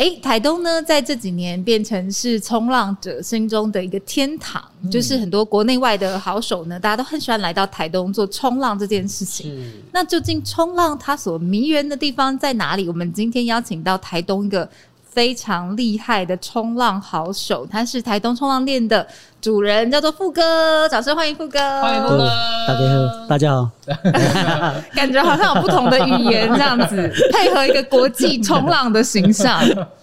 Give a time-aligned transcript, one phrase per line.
[0.00, 9.62] 哎，台东呢，在这几年变成是冲浪者心中的一个天堂，嗯、就是很多国内外的好手呢，大家都很喜欢来到台东做冲浪这件事情。
[9.92, 12.88] 那究竟冲浪它所迷人的地方在哪里？
[12.88, 14.66] 我们今天邀请到台东一个。
[15.10, 19.06] 非常厉害的冲浪好手，他是台东冲浪店的
[19.40, 21.58] 主人，叫做富哥，掌声欢迎富哥！
[21.82, 22.28] 欢迎富哥，
[23.28, 24.80] 大家好，大家好。
[24.94, 29.60] 感觉好像有不同的语言这样子，配合一个国际冲浪的形象。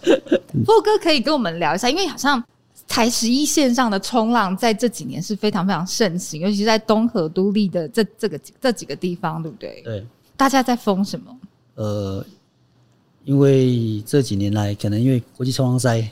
[0.65, 2.43] 富哥可以跟我们聊一下，因为好像
[2.85, 9.81] 台十一线上的冲浪在这几年是非常非常盛行，尤其是在东河都立的这这个这几个地方，对不对？
[9.85, 10.05] 对。
[10.35, 11.33] 大家在疯什么？
[11.75, 12.25] 呃。
[13.27, 16.09] 因为这几年来，可能因为国际冲浪赛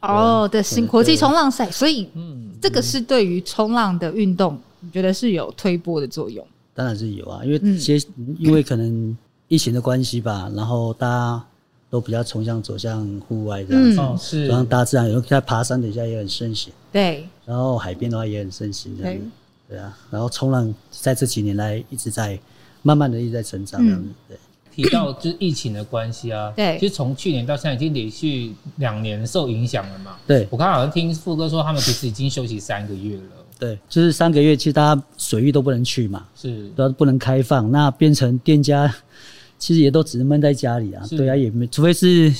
[0.00, 6.44] 哦的新国际冲浪赛，所以嗯，这个是对于冲浪的运动，你觉得是有推波的作用？
[6.74, 11.44] 当然是有啊，因为其实因为可能疫情的关系吧，然后大家
[11.88, 19.20] 都比较崇尚走向户外这样子，哦是，然后大自然，有在爬山底下也很盛行，对，然后海边的话也很盛行，对，
[19.68, 22.36] 对啊，然后冲浪在这几年来一直在
[22.82, 24.36] 慢慢的一直在成长这样子，对。
[24.76, 30.16] 提到就是疫情的关系啊，对，其实从去年到现在已经连续两年受影响了嘛。
[30.26, 33.22] 对，我刚刚好像听富哥说，他们其实已经休息三个月了。
[33.58, 38.94] 对，就是三个月，其实大家水域都不能去嘛，是都不能开放，那变成店家
[39.58, 41.02] 其实也都只能闷在家里啊。
[41.08, 42.30] 对啊，也没，除非是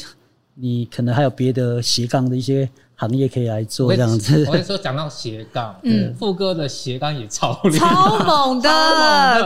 [0.55, 2.69] 你可能还有别的斜杠的一些。
[2.99, 4.45] 行业可以来做这样子。
[4.47, 8.71] 我跟你说，讲到斜杠，嗯，富哥的斜杠也超厉害，超猛的，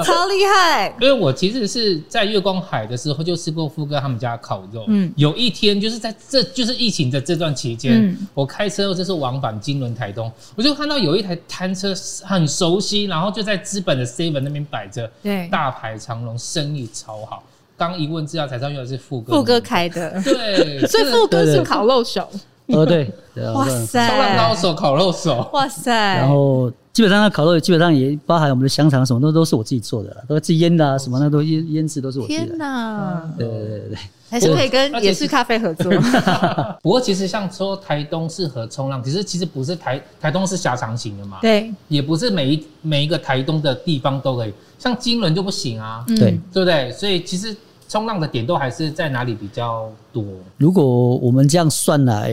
[0.04, 0.94] 超厉害。
[1.00, 4.84] 因为我其实是在月光海的时候就吃过富哥他们家的烤肉。
[4.86, 11.92] 嗯，有一天就是在这就是疫情的这段期间，嗯，我开车就是往返金轮台东，我就看到有一台摊车
[12.22, 17.42] 很熟悉，然后就在资本的 seven 那边摆着，对，大排长龙，生意超好。
[17.76, 22.28] 刚一问资料才知道原来是富哥，富哥开的， 对，所以富哥是烤肉手。
[22.78, 23.12] 哦，对，
[23.54, 32.46] 哇塞，冲浪高手，烤肉手，哇塞，然后基本上那烤肉基本上也包含我们的香肠什么，都都是我自己做的，都自己腌的啊，什么那都腌腌制都是我自己的。
[32.46, 33.98] 天哪，对对对对，
[34.30, 35.90] 还是可以跟也是咖啡合作。
[36.82, 46.38] 不过其实像说台东适合冲浪，可是其实不是台台东是狭长型的嘛，对，也不是每一每一个台东的地方都可以，像金轮就不行啊，对。
[46.52, 46.90] 对不对？
[46.92, 47.56] 所以其实。
[47.90, 50.22] 冲浪的点都还是在哪里比较多？
[50.56, 52.32] 如果我们这样算来，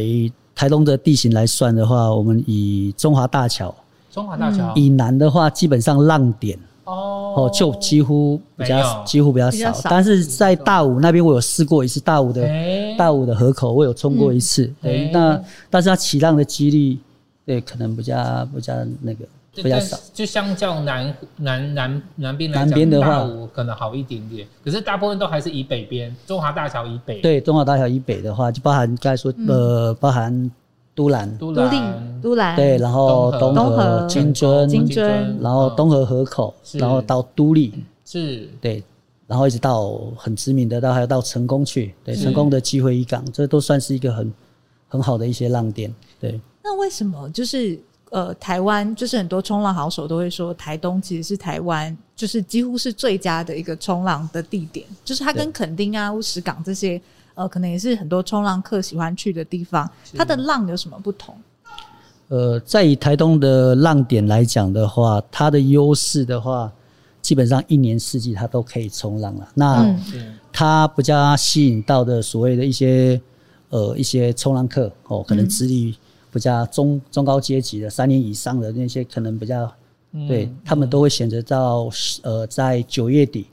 [0.54, 3.74] 台东的地形来算的话，我们以中华大桥，
[4.12, 9.74] 中华大桥以南的话，基本上浪点哦，就几乎比较几乎比较少。
[9.90, 14.64] 但是在大武那边，我有试过一次大武的、欸、大武的河口，我有冲过一次。
[14.64, 15.42] 嗯、对，那
[15.72, 17.00] 但是它起浪的几率，
[17.48, 19.26] 对，可能比较比较那个。
[19.64, 24.48] 比较少，就相较南南南南边来讲，大武可能好一点点。
[24.64, 27.22] 可是大部分都还是以北边，中华大桥以北。
[27.22, 30.52] 对，中华大桥以北的话，就包含刚才说，呃，包含
[30.94, 32.56] 都兰、都兰、都兰。
[32.56, 35.04] 对，然后东河、金樽、金樽，
[35.42, 37.74] 然后东河河口，然后到都立，
[38.06, 38.84] 是，对，
[39.26, 44.34] 然后一直到很知名的，到还有到成功去，对，成功的机会一港，这都算是一个很
[44.88, 45.94] 很好的一些浪点。
[46.20, 47.80] 对，那为什么就是？
[48.10, 57.02] 呃，台湾就是很多冲浪好手都会说，台东其实是台湾就是几乎是最佳的一个冲浪的地点，就是它跟垦丁啊、乌石港这些，
[57.36, 59.90] 呃，可能也是很多冲浪客喜欢去的地方。
[60.16, 61.36] 它的浪有什么不同？
[62.30, 66.72] 呃，在以台东的浪点来讲的话，它的优势的话，
[67.22, 69.48] 基本上一年四季它都可以冲浪了。
[69.54, 69.94] 那
[70.54, 73.22] 它比较吸引到的所谓的一些
[73.70, 75.94] 呃一些冲浪客哦，可能资历。
[76.32, 79.72] 比较中中高阶级的三年以上的那些，可能比较，
[80.14, 81.90] 嗯、对他们都会选择到
[82.22, 83.48] 呃，在九月底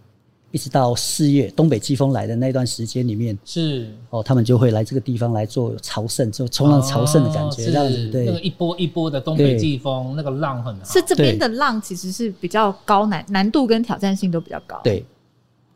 [0.51, 8.11] 一直到四月东北季风来的那段时间里面，是哦，他们就会来这个地方来做朝圣，就冲浪朝圣的感觉，这样子。
[8.11, 10.85] 对，那个一波一波的东北季风，那个浪很好。
[10.85, 14.81] 是这边的浪其实是比较高难难度跟挑战性都比较高。
[14.85, 15.05] 对。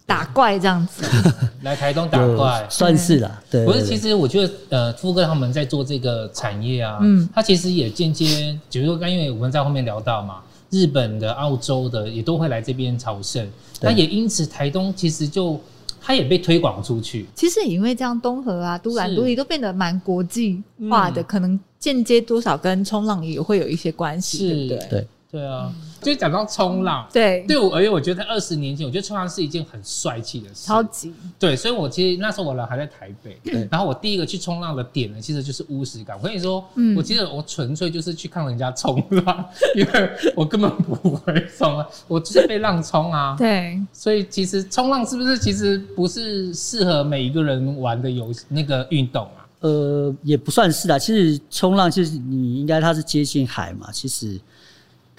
[0.08, 1.04] 打怪这样子，
[1.60, 2.66] 来台东打怪。
[2.70, 3.42] 算是啦。
[3.50, 10.36] 对，不是，其实我觉得，呃，富哥他们在做这个产业啊，嗯，他其实也间接，比如说刚因为我们在后面聊到嘛，
[10.70, 13.46] 日本的、澳洲的也都会来这边朝圣，
[13.82, 15.60] 那也因此台东其实就
[16.00, 17.26] 它也被推广出去。
[17.34, 24.88] 其实因为这样，东河啊、都兰、都里都变得蛮国际化的，可能间接多少跟冲浪也会有一些关系，对不对？
[24.88, 25.06] 对。
[25.30, 31.12] 对啊，就讲到冲浪，对，对我而言，我觉得二十年前，我觉得冲浪是一件很帅气的事，超级。
[31.38, 36.18] 对，所以我其实那时候我人还在台北，对，然后我第一个去冲浪的点呢，其实就是乌石港。
[36.22, 43.34] 我跟你说，嗯，我记得我纯粹就是去看人家冲浪， 因为我根本不会冲啊，我就是被浪冲啊。
[43.36, 49.46] 对，所以其实冲浪是不是其实不是适合每一个人玩的游那个运动啊？
[49.60, 54.40] 呃，也不算是啊，其实冲浪其实你应该它是接近海嘛，其实。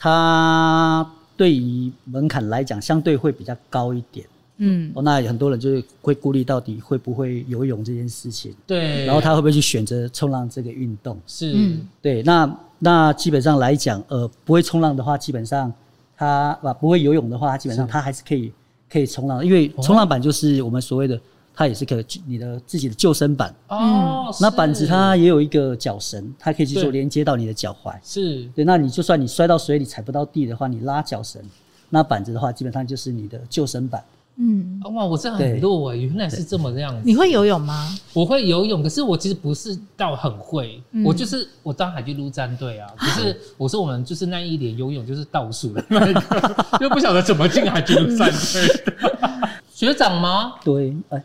[0.01, 1.05] 它
[1.35, 4.25] 对于门槛来讲，相对会比较高一点。
[4.57, 8.55] 嗯，哦，那很多人就是会顾虑到底会不会游泳这件事情。
[8.65, 9.05] 对。
[9.05, 11.19] 然后他会不会去选择冲浪这个运动？
[11.27, 11.77] 是。
[12.01, 15.71] 对，那那基本上来讲，呃，不会冲浪的话，基本上
[16.17, 18.51] 他不不会游泳的话，他基本上他还是可以
[18.89, 21.19] 可以冲浪，因为冲浪板就是我们所谓的。
[21.59, 27.93] 它也是可以你的自己的救生板哦，那板子它也有一个脚绳，它可以去做连接到你的脚踝。
[28.01, 31.41] 是对，那你就算你摔到水里踩不到地的话，你拉脚绳，
[31.89, 34.01] 那板子的话基本上就是你的救生板。
[34.37, 37.01] 嗯，哇，我这很弱哎，原来是这么这样子。
[37.03, 37.93] 你会游泳吗？
[38.13, 49.49] 我会游泳，可是我其实不是到很会，我就是我当海军陆战队啊，可是我说我们就是那一年游泳就是倒数的那个， 又不晓得怎么进海军陆战队。
[49.75, 50.53] 学长吗？
[50.63, 51.21] 对，哎。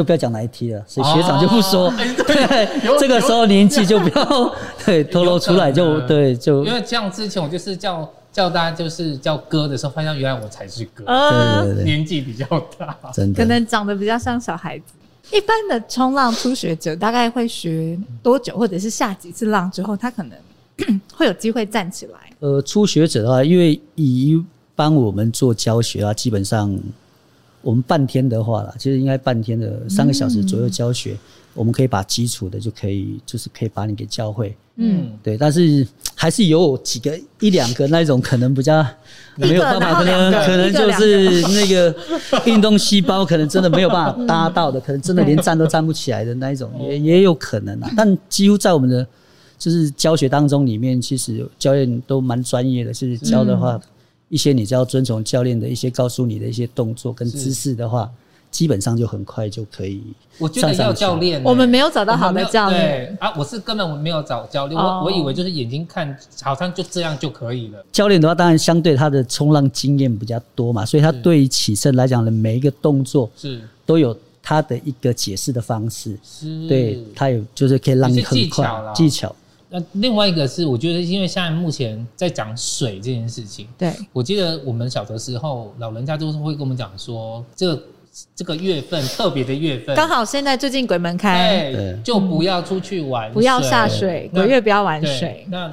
[0.00, 1.92] 就不要讲哪一梯了，所以学长就不说。
[2.26, 4.54] 对，这个时候年纪就不要
[4.86, 6.64] 对透露出来就，就对就。
[6.64, 12.46] 因为这样之前我就是叫叫大家就是叫哥的时候，发现原来我才是哥，呃、对对对，年纪比较
[12.78, 14.84] 大，真的可能长得比较像小孩子。
[15.32, 22.18] 一般的冲浪初学者大概会学多久，或者是下几次浪之后，他可能 会有机会站起来？
[22.38, 24.42] 呃，初学者的话，因为以
[24.74, 26.74] 帮我们做教学啊，基本上。
[27.62, 31.18] 我们半天的话啦，其实应该半天的三个小时左右教学，嗯、
[31.54, 34.56] 我们可以把基础的就可以，就是可以把你给教会。
[34.76, 38.82] 嗯，对，但是还是有几个一两个那种可能比较
[39.36, 41.94] 没有办法，可能可能就是那个
[42.46, 47.90] 运动细胞可能真的没有办法搭到的，可能真的连站都站不起来的那一种，也也有可能啊。
[47.94, 49.06] 但几乎在我们的
[49.58, 53.78] 就是教学当中里面，其实教练都蛮专业的，就是教的话。
[54.30, 58.08] 一些你只要遵从教练的一些告诉你的一些动作跟姿势的话，
[58.50, 60.02] 基本上就很快就可以。
[60.38, 62.80] 我觉得要教练，我们没有找到好的教练。
[62.80, 67.84] 对啊，我是根本我没有找教练，我我以为就是眼睛看，好像就这样就可以了。
[67.92, 76.16] 教练的话，当然相对他的冲浪经验比较多嘛，所以他对于起身来讲的每一个动作是都有他的一个解释的方式。
[76.22, 79.34] 是，对他有就是可以让你很快技巧。
[79.70, 87.82] 那另外一个是，我觉得因为现在目前在讲水这件事情，对，我记得我们小的时候，老人家都是会跟我们讲说，这个
[88.34, 95.46] 这个月份特别的月份，刚好现在最近鬼门开，对，就不要出去玩，不要下水，鬼月不要玩水。
[95.48, 95.72] 那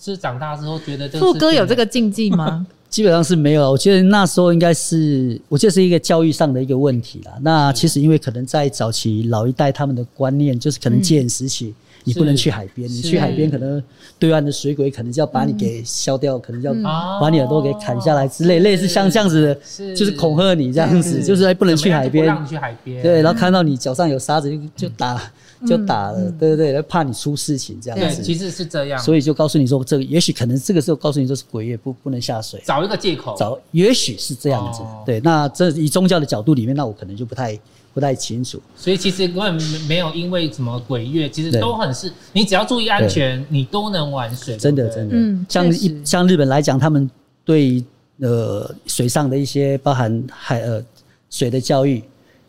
[0.00, 2.66] 是长大之后觉得，富哥有这个禁忌吗？
[2.88, 7.32] 基本上是没有，我觉得那时候应该是，我觉得是一个教育上的一个问题啦。
[7.40, 11.74] 那其实因为可能在早期老一代他们的观念，就是可能戒严时期。
[12.04, 13.82] 你不能去海边，你去海边可能
[14.18, 16.74] 对岸的水鬼可能就要把你给削掉，可能就要
[17.20, 25.32] 把你耳朵给砍下来之类，类似像这样子的，就是恐吓你这样子，就是不能去海边，让你去海边，对，然后看到你脚上有沙子就就打
[25.66, 28.22] 就打了，对对对，怕你出事情这样子。
[28.22, 37.58] 其实是这样，所以就告诉你说，这个也许可能这个时候告诉你说是鬼也不不能下水，找一个借口，找也许是这样子，对，那这以宗教的角度里面，那我可能就不太。
[37.94, 39.54] 不太清楚，所以其实根本
[39.86, 44.56] 没有因为什么鬼月，其实都很是，你只要注意安全，你都能玩水。
[44.56, 47.08] 真的，真的，嗯，像一像日本来讲，他们
[47.44, 47.84] 对
[48.18, 50.84] 呃水上的一些包含海呃
[51.30, 52.02] 水的教育，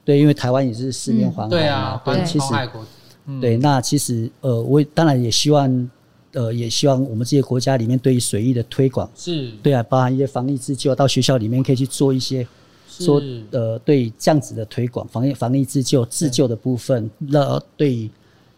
[0.03, 2.45] 对，因为台湾也是四面环海，对啊，对，其实
[3.39, 5.89] 对，那其实呃，我当然也希望
[6.33, 9.51] 呃，也希望我们这些国家里面对于水域的推广是。
[9.61, 12.47] 对啊，包含一些防疫自救，到学校里面可以去做一些。
[13.03, 13.21] 说
[13.51, 18.09] 呃，对这样子的推广，防疫防疫自救自救的部分，那对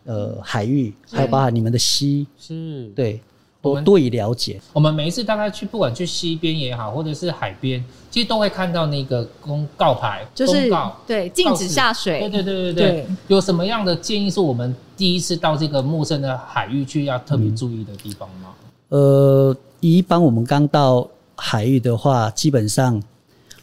[0.05, 3.19] 呃海域还有包含你们的溪是，对，
[3.61, 4.61] 多多以了解。
[4.73, 12.19] 我们每一次大概去，不管去西边也好，或者是海边，其实都会看到那个公告牌，就是公告对禁止下水。
[12.19, 13.07] 对对对对对。
[13.27, 18.53] 有什么样的建议是我们第一次到这个陌生的海域去要特别注意的地方吗？
[18.89, 23.01] 嗯、呃，一般我们刚到海域的话，基本上。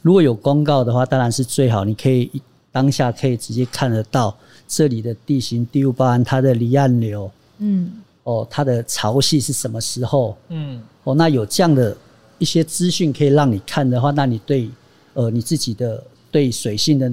[0.05, 1.83] 如果有公告的话，当然是最好。
[1.83, 2.31] 你可以
[2.71, 4.37] 当下可以直接看得到
[4.69, 7.91] 这里的地形地物，包含它的离岸流，嗯，
[8.25, 11.97] 哦，它的潮汐是什么时候，嗯，哦，那有这样的
[12.39, 14.69] 一些资讯可以让你看的话，那你对
[15.15, 17.11] 呃你自己的对水性的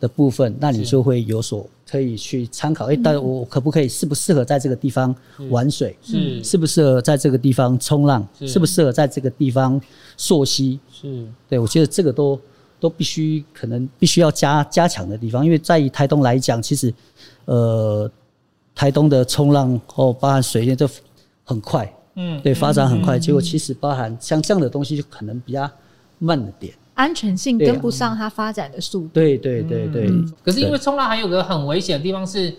[0.00, 2.86] 的部分，那你就会有所可以去参考。
[2.86, 5.14] 哎，但我可不可以适不适合在这个地方
[5.50, 5.96] 玩水？
[6.02, 8.26] 是适不适合在这个地方冲浪？
[8.40, 9.80] 适不适合在这个地方
[10.16, 10.80] 溯溪？
[10.92, 12.38] 是对，我觉得这个都
[12.80, 16.92] 都必须可能必须要加加强的地方，因为在于台东来讲，其实
[17.44, 18.10] 呃，
[18.74, 20.88] 台东的冲浪哦，包含水电都
[21.44, 23.18] 很快，嗯，对，发展很快。
[23.18, 25.70] 结果其实包含像这样的东西，就可能比较
[26.18, 26.74] 慢了点。
[26.96, 29.10] 安全性跟不上它发展的速度。
[29.12, 30.10] 对对对对。
[30.42, 32.52] 可是因为冲浪还有个很危险的地方是，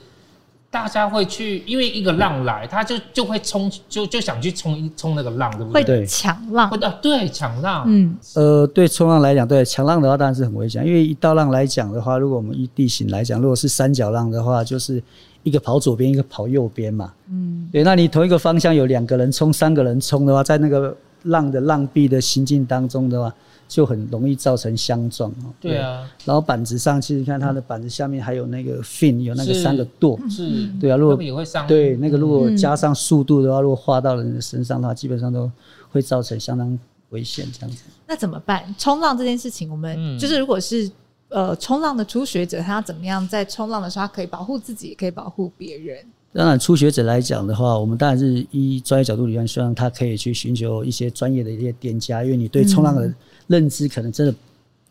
[0.69, 5.83] 大家会去，因为一个浪来，他就就会冲，就就想去冲一冲那个浪，对不对？
[5.83, 6.69] 会抢浪。
[6.69, 7.83] 会的，对，抢浪。
[7.87, 8.15] 嗯。
[8.35, 15.01] 呃，对冲浪来讲，对抢浪的话当然是很危险，因为一道浪来讲的话，如果我们一地形来讲，如果是三角浪的话，就是
[15.41, 17.11] 一个跑左边，一个跑右边嘛。
[17.31, 17.67] 嗯。
[17.71, 23.33] 对，那你同一个方向有两个人冲，三个人冲的话，在那个浪的浪壁的行进当中的话。
[23.67, 25.53] 就很容易造成相撞哦。
[25.59, 30.19] 对啊，然后板子上，其实看它的板子下面还有那个 fin，有那个三个舵。
[30.29, 30.67] 是。
[30.79, 31.67] 对啊，如果也会伤。
[31.67, 35.51] 对，那个如果加上速度的话，如果划到人的身上的话，基本上都
[35.91, 36.77] 会造成相当
[37.09, 37.83] 危险这样子。
[38.07, 38.73] 那怎么办？
[38.77, 40.89] 冲浪这件事情，我们就是如果是
[41.29, 45.97] 呃冲浪的初学者，他要怎么样在冲浪的时候，他可以保护自己，也可以保护别人。
[46.33, 53.11] 当然，初学者来讲的话，我们当然是以专业角度里面，希望他可以去寻求一些专业的一些店家，因为你对冲浪的
[53.47, 54.33] 认知可能真的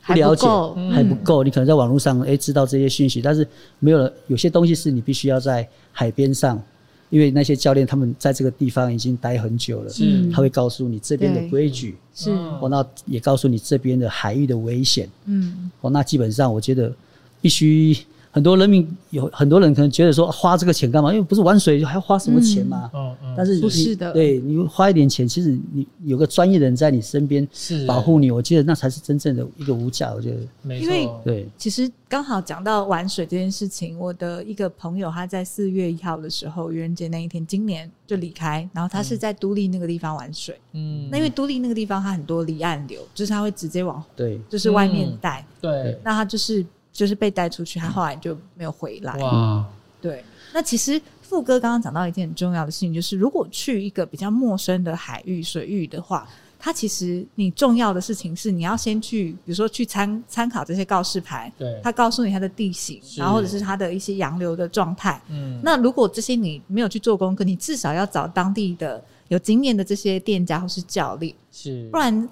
[0.06, 0.46] 不了解，
[0.92, 1.44] 还不够。
[1.44, 3.46] 你可能在网络上诶知道这些讯息，但是
[3.78, 6.62] 没有了有些东西是你必须要在海边上，
[7.10, 9.92] 因为那些教练他们在这个地方已经待很久了，
[10.32, 12.30] 他会告诉你这边的规矩，是。
[12.60, 16.92] 哦，那也告诉你这边的海域的危险，嗯，哦，那基本上我觉得
[17.40, 17.96] 必须。
[18.37, 21.11] 很多人民有很多人可能觉得说花这个钱干嘛？
[21.11, 22.90] 因为不是玩水，还要花什么钱嘛？
[22.93, 23.35] 嗯嗯。
[23.35, 27.49] 但是不是的，对你花一点钱，其实你有个专业的人在你身边
[27.87, 30.12] 保护你，我记得那才是真正的一个无价。
[30.12, 30.85] 我觉得，没错。
[30.85, 40.55] 因为对，其实刚好讲到玩水这件事情，我的一个朋友他在四月一号的时候，愚人节那一天，今年就离开，然后他是在都立那个地方玩水。
[40.75, 41.09] 嗯。
[41.11, 45.43] 那因为都立那个地方，它很多离岸流，就是他会直接往对，就是外面带。
[45.59, 45.99] 对。
[46.05, 46.62] 那他就是。
[46.96, 49.12] 就是被带出去，他后来就没有回来。
[49.18, 49.64] 哇，
[50.00, 50.24] 对。
[50.52, 56.26] 那其实富哥刚刚讲到一件很重要的事情，就是如果去一个比较陌生的海域水域的话，
[56.58, 65.20] 它其实你重要的事情是你要先去，比如说去参参考这些告示牌，对，他告诉你它的地形，然后或者是它的一些洋流的状态。
[65.28, 72.26] 嗯，那如果这些你没有去做功课，你至少要找当地的有经验的这些店家或是教练，是，不然。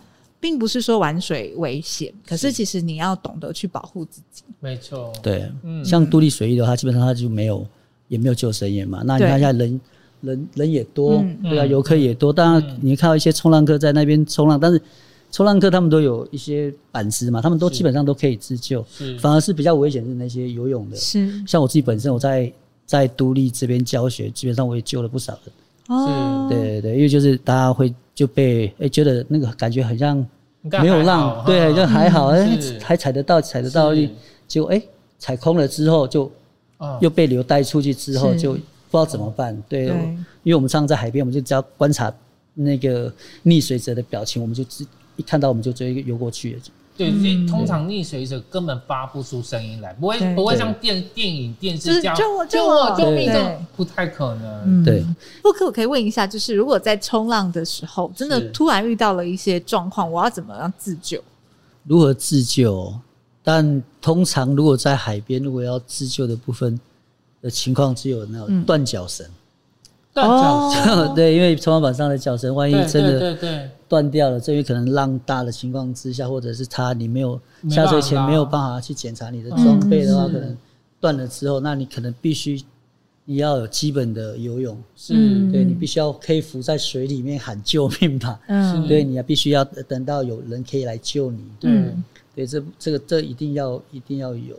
[0.44, 4.42] 并不是说玩水危险，可是其实你要懂得去保护自己。
[4.60, 7.66] 没错，对，嗯，像独立水域的话，基本上它就没有，
[8.08, 9.02] 也没有救生员嘛。
[9.06, 9.80] 那你看一下人，
[10.20, 12.30] 人人也多，对啊，游客也多。
[12.30, 14.78] 当然，你看到一些冲浪客在那边冲浪，但是
[15.32, 18.84] 冲浪客他们都有一些板子嘛，他们都基本上都可以自救。
[19.18, 20.96] 反而是比较危险是那些游泳的。
[20.96, 22.52] 是，像我自己本身我在
[22.84, 25.54] 在都立这边教学，基本上我也救了不少人。
[25.88, 30.26] 哦，对对对，因为就是大家会就被哎觉得那个感觉很像。
[30.80, 33.94] 没有浪，对，就还好，哎，还踩得到，踩得到，
[34.48, 34.82] 结果哎，
[35.18, 36.32] 踩空了之后就
[37.02, 39.54] 又被流带出去，之后就不知道怎么办。
[39.68, 39.88] 对，
[40.42, 42.10] 因为我们常常在海边，我们就只要观察
[42.54, 43.12] 那个
[43.44, 46.58] 溺水者的表情，我们就只一看到我们就直接游过去
[46.96, 47.22] 了。
[47.22, 54.84] 对，通常溺水者根本发不出声音来，不会不会像电电影电视这样救我救我救命，这不太可能。
[54.84, 55.04] 对，
[55.42, 61.20] 不可我可以问一下，就是如果在冲浪的时候，真的突然遇到了一些状况，我要怎么样自救？
[61.84, 62.94] 如何自救？
[63.42, 66.80] 但通常如果在海边，如果要自救的部分
[67.42, 69.26] 的情况，只有那种断脚绳。
[70.14, 73.70] 断脚绳， 对，因为冲浪板上的脚绳，万一真的对对。
[73.94, 80.56] 断掉了，这边可能浪大的情况之下，或者是他你没有下水前没有办法去检查你的装备的话，可能
[80.98, 82.60] 断了之后，那你可能必须
[83.24, 85.14] 你要有基本的游泳，是。
[85.52, 91.94] 对，你必须要可以浮在水里面喊救命吧，嗯，对，你要必须要等到有人可以来救你，对，
[92.34, 94.58] 对，这这个这一定要一定要有。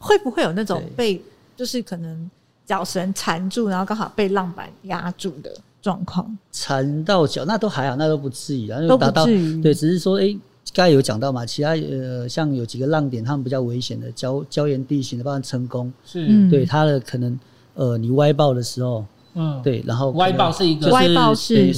[0.00, 1.22] 会不会有那种被
[1.56, 2.28] 就是可能
[2.66, 5.54] 脚绳缠住，然后刚好被浪板压住的？
[5.82, 6.38] 状况。
[6.50, 10.34] 缠到脚那都还好，那都不至于，然后达到对，只是说哎，
[10.72, 16.48] 刚才有讲到嘛，其他呃像有几个浪点，他们比较危险的礁礁岩地形的，包括成功是。
[16.48, 17.38] 对它的可能
[17.74, 19.60] 呃你歪爆的时候，嗯。
[19.62, 21.74] 对，然后歪爆是一个歪抱是。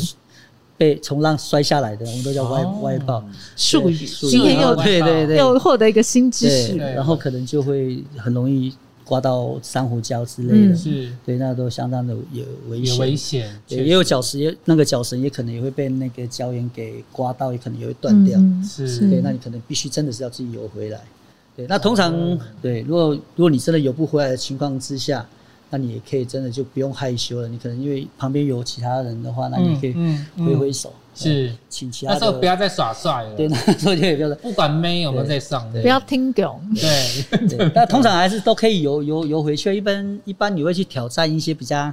[0.77, 3.25] 被从浪摔下来的，我们都叫歪歪抱
[3.57, 5.37] 术语，今天又对对对。
[5.37, 8.75] 又获得一个新知识，然后可能就会很容易。
[9.05, 11.13] 刮到珊瑚礁之类的，是。
[11.25, 19.09] 对，那都相当的有危险，危险，对也有脚绳，也那个脚绳也可能也会被那个礁岩给刮到，也可能也会断掉，是。
[19.09, 21.01] 对，那你可能必须真的是要自己游回来，
[21.55, 25.27] 对，那通常、哦、对，如果如果你真的游不回来的情况之下，
[25.75, 27.49] 那你也可以真的就不用害羞了。
[27.49, 29.93] 你可能因为旁边有其他人的话，那你可以
[30.37, 32.13] 挥挥手，是请其他。
[32.13, 33.35] 那时候不要再耍帅了。
[33.35, 36.61] 对，那时候就也不要不管妹有没有在上，不要听懂。
[36.79, 39.75] 对，那通常还是都可以游游游回去。
[39.75, 41.93] 一般一般你会去挑战一些比较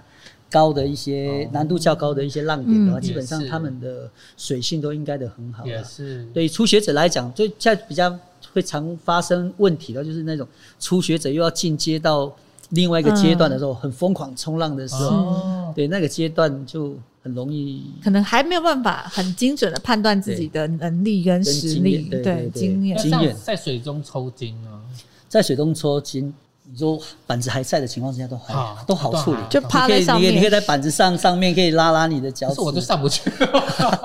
[0.51, 4.07] 高的一些难度较高的一些浪点的话，基本上他们的
[4.37, 5.65] 水性都应该的很好。
[5.65, 6.23] 也是。
[6.35, 8.15] 对初学者来讲，最现在比较
[8.53, 10.47] 会常发生问题的，就是那种
[10.79, 12.31] 初学者又要进阶到。
[12.71, 22.97] 另外一个阶段的时候，很疯狂冲浪的时候，对那个阶段就很容易，可能还没有办法很精准的判断自己的能力跟实力，对经验。
[22.97, 23.35] 经验。
[23.43, 24.79] 在水中抽筋啊，
[25.27, 28.53] 在水中抽筋，你说板子还在的情况之下都还
[28.87, 33.29] 都好处理，就趴在上面，你可以在板子上上面可以拉拉你的脚，我就上不去，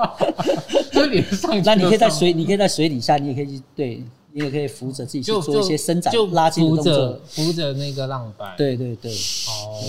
[0.91, 4.03] 就你上，那你可以在水，你可以在水底下，你也可以去对。
[4.37, 8.53] 你也可以扶着自己去做一些伸展、拉筋的动作，扶着那个浪板。
[8.55, 9.11] 对对对。
[9.11, 9.81] 哦。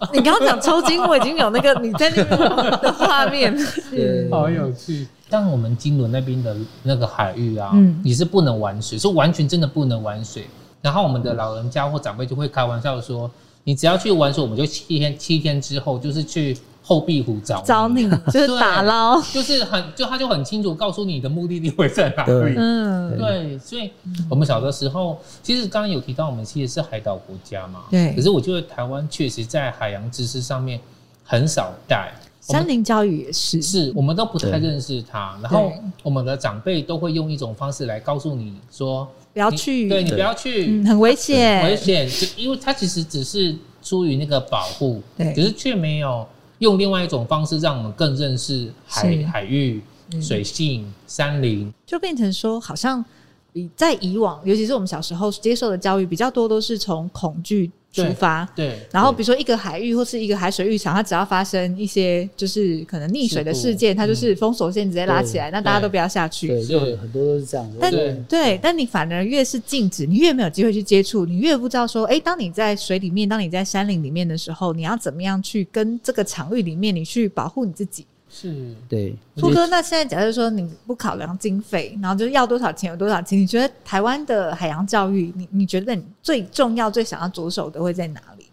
[0.12, 3.54] 你刚刚讲抽筋，我已经有那个你在那边的画面，
[3.90, 5.08] 对， 好有趣。
[5.30, 7.72] 但我们金轮那边的那个海域啊，
[8.04, 10.46] 你是不能玩水，是完全真的不能玩水。
[10.82, 13.30] 然后我们的老人家或长辈就会开玩笑说，
[13.64, 16.54] 你只要去玩水，我们就七天七天之后就是去。
[16.86, 22.54] 后壁湖找找你， 就是打捞，就是很就他就很清楚告诉你的目的地会在哪里。
[22.58, 23.90] 嗯，对，所以
[24.28, 27.84] 我们小的时候，其实刚刚有提到我们其实是海岛国家嘛。
[27.90, 28.12] 对。
[28.14, 30.78] 可是我觉得台湾确实在海洋知识上面
[31.24, 32.12] 很少带，
[32.42, 35.38] 山林教育也是，是我们都不太认识它。
[35.42, 35.72] 然后
[36.02, 42.06] 我们的长辈都会用一种方式来告诉你说不要去，对你不要去，很危险，危险。
[42.06, 46.28] 就因为它其实只是出于那个保护，对，可是却没有。
[46.64, 49.80] 用另外一种方式，让我们更认识海海域、
[50.20, 53.04] 水性、山林，就变成说，好像
[53.52, 58.46] 比在以往，尤其是我们小时候接受的教育比较多，都是从恐惧出发。
[58.56, 58.78] 对。
[58.90, 66.48] 然后，比如说一个海域或是一个海水浴场，它只要发生一些就是可能溺水的事件，它就是封锁线直接拉起来，那大家都不要下去。
[66.48, 67.70] 对，就很多都是这样。
[67.80, 78.06] 但对，但你反而越是禁止，你越没有机会去接触，你越不知道说，哎，当你在水里面，当你在山林里面的时候，你要怎么样去跟这个场域里面，你去保护你自己。
[78.36, 79.14] 是，对。
[79.36, 88.46] 富哥，那现在假设说你不考量经费，然后就要多少钱有多少钱，你觉得台湾的海洋教育，你你觉得你最重要、最想要着手的会在哪里？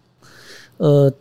[0.76, 1.12] 呃，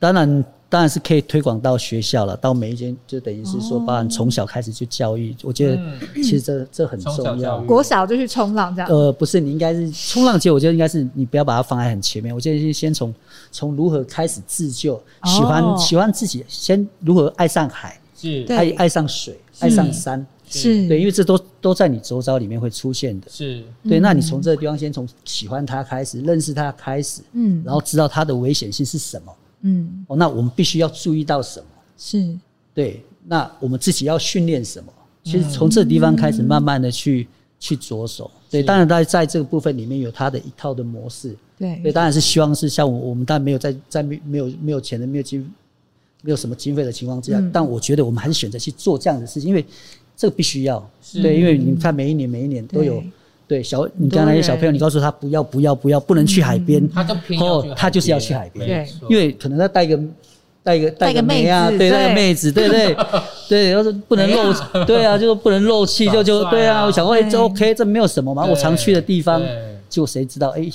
[0.00, 5.34] 当然，当然是可以推广到学校了，到每一间，就等于是说，把你从小开始去教育。
[5.44, 5.80] 我觉得
[6.16, 7.60] 其实这这很重要。
[7.62, 8.90] 国小就去冲浪这样？
[8.90, 12.34] 呃，不是，你应该是 冲浪，其实我觉得应该是你不要把它放在很前面。
[12.34, 13.14] 我觉得先从
[13.52, 17.96] 从如何开始自救，喜欢喜欢自己，先如何爱上海。
[18.20, 18.44] 是。
[18.48, 20.88] 爱爱上水，爱上山，是。
[20.88, 23.28] 对，因为这都都在你周遭里面会出现的。
[23.30, 23.62] 是。
[23.88, 31.66] 对，那你从这个地方先从喜欢它开始，认识它开始，嗯，然后知道它的危险性是什么，嗯，哦，那我们必须要注意到什么？
[31.96, 32.36] 是。
[32.74, 34.92] 对，那我们自己要训练什么？
[35.22, 37.28] 其实从这个地方开始，慢慢的去
[37.60, 38.30] 去着手。
[38.50, 41.36] 对，当然在在这个部分里面有它的一套的模式。
[41.58, 45.48] 对，对，当然是希望是像我我们当然没有在在没没有没有钱的没有经。
[46.22, 49.64] 没有什么经费的情况之下，但我觉得我们还是选择去做这样的事情，因为
[50.16, 50.84] 这个必须要。
[51.22, 53.02] 对，因为你看每一年每一年都有，
[53.46, 53.62] 对。
[53.62, 59.98] 小你刚才那些小朋友，你告诉他不要不要不要，不能去海边，他就偏要去，他就是要去海边，对，因为可能他带个
[60.62, 62.96] 带个带个妹啊，对，带个妹子，对对
[63.48, 64.52] 对，要是不能漏，
[64.84, 69.40] 对啊，就是不能漏气，就就对啊，我想说哎，这 OK，这没有什么嘛，我常去的地方，
[69.88, 70.68] 就谁知道哎。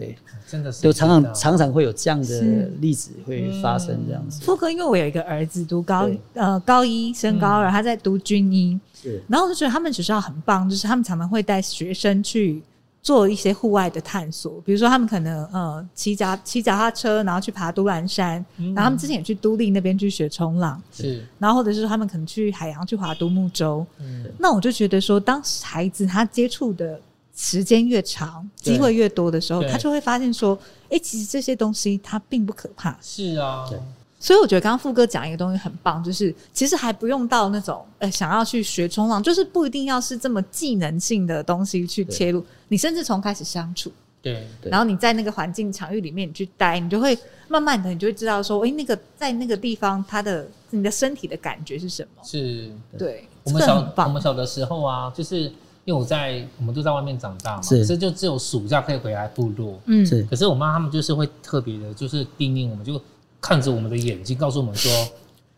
[0.00, 0.16] 对，
[0.48, 2.40] 真的是就常常常常会有这样的
[2.80, 4.40] 例子会发生这样子。
[4.42, 8.80] 富哥，因为我有一个儿子读高呃高一升高二，他在读军医，
[9.28, 12.62] 然后我就觉得他们学校很棒，就是他们常常会带学生去
[13.02, 26.98] 做一些户外的探索，比如说他们可能呃骑脚骑脚踏车，然后去爬都兰山，然后他们之前也去都立那边去学冲浪，是，然后或者是他们可能去海洋去划独木舟，嗯，那我就觉得说，当孩子他接触的。
[27.42, 30.54] 时间越长，机会越多的时候，他就会发现说
[30.90, 33.78] ：“哎、欸，其实这些东西它并不可怕。”是啊，对。
[34.18, 42.44] 所以我觉得刚刚富哥讲一个东西很棒，就是其实还不用到那种呃、欸、想要去学冲浪，就是不一定要是这么技能性的东西去切入。
[42.68, 53.26] 你甚至从开始相处，对，然后你在那个环境场域里面你去待，你就会慢慢的，你就会知道说：“哎、欸，那个在那个地方，它的你的身体的感觉是什么？”是，对。
[53.44, 55.50] 我们小我们小的时候啊，就是。
[55.84, 59.80] 因为我在，我们都在外面长大嘛，所以就只有暑假可以回来部落。
[59.86, 60.22] 嗯，是。
[60.24, 63.00] 可是我妈他们就是会特别的，就是叮咛我们，就
[63.40, 64.92] 看着我们的眼睛，告诉我们说，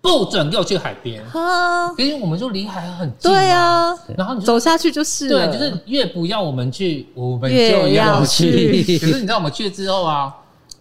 [0.01, 1.23] 不准给我去海边。
[1.33, 3.31] 啊，因为我们就离海很近。
[3.31, 5.29] 对啊，然后你走下去就是。
[5.29, 8.83] 对，就是越不要我们去，我们就要去。
[8.99, 10.35] 可是你知道我们去了之后啊，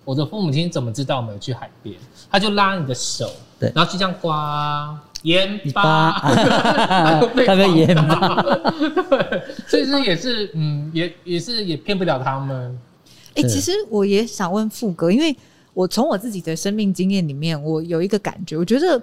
[0.06, 1.96] 我的父母亲怎么知道我们有去海边？
[2.30, 6.20] 他就拉你的手，对，然后就这样刮盐巴，
[7.36, 12.78] 那个盐巴，对 所以说也是，嗯，也也是也骗不了他们。
[13.36, 15.36] 哎、欸，其实我也想问富哥，因为
[15.74, 19.02] 我从我自己的生命经验里面，我有一个感觉，我觉得，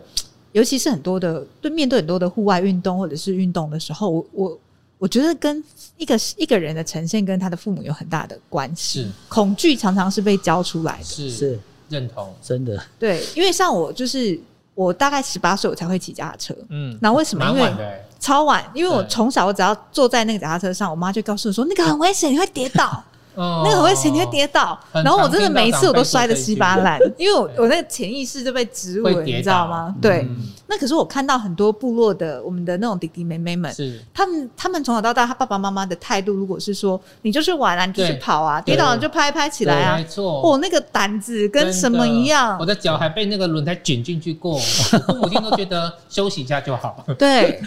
[0.52, 4.58] 尤其是很多的对面对很多的户外运动或者是运动的时候，我我
[4.98, 5.62] 我觉得跟
[5.96, 9.02] 一个一个人的呈现跟他的父母有很大的关系。
[9.02, 11.04] 是，恐惧常常是被教出来的。
[11.04, 12.82] 是是，认同，真的。
[12.98, 14.38] 对，因为像我就是
[14.78, 16.54] 我大概十八岁我才会骑脚踏车。
[16.68, 17.44] 嗯，那为什么？
[17.50, 17.74] 因为
[18.20, 23.02] 超晚，因为我从小我只要坐在那个脚踏车上，我妈就告诉我说那个很危险，你会跌倒。
[23.38, 24.78] 那个很危险，你会跌倒。
[24.92, 29.94] 然后我真的每一次我都摔得稀巴烂， 因为我我那个潜意识就被植入了，你知道吗？
[30.02, 30.28] 对。
[30.70, 40.42] 那可是我看到很多部落的我们的那种弟弟妹妹们，是他们他们从小到大，他爸爸妈妈的态度如果是说你就是玩啊，你就是跑啊，跌倒了就拍拍起来啊，没错。
[40.42, 42.58] 哦，那个胆子跟什么一样？
[42.60, 44.60] 我的脚还被那个轮胎卷进去过，
[45.08, 47.02] 我母亲都觉得休息一下就好。
[47.18, 47.62] 对，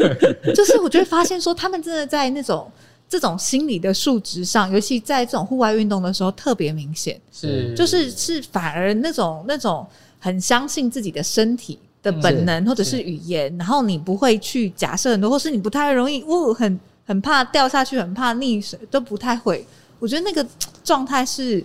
[0.53, 2.71] 就是我就会发现说，他们真的在那种。
[3.11, 7.75] 这种心理的数值上，尤其在这种户外运动的时候特别明显，是。
[7.75, 9.85] 就是是反而那种那种
[10.17, 13.01] 很相信自己的身体的本能或者是。
[13.01, 19.65] 语言，然后你不会去假设很多，或是你不太容易，哦，很很怕掉下去，很怕溺水，都不太会。
[19.99, 20.47] 我觉得那个
[20.81, 21.61] 状态是，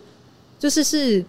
[0.58, 1.24] 就是是